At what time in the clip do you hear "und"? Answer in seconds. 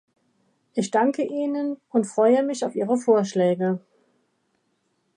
1.89-2.07